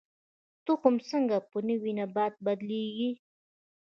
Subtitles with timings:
[0.65, 3.09] تخم څنګه په نوي نبات بدلیږي؟